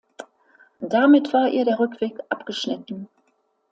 [0.79, 3.07] Damit war ihr der Rückweg abgeschnitten.